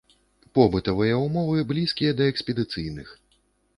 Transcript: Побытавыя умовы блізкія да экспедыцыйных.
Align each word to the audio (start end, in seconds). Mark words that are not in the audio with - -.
Побытавыя 0.57 1.19
умовы 1.27 1.59
блізкія 1.73 2.11
да 2.23 2.31
экспедыцыйных. 2.33 3.17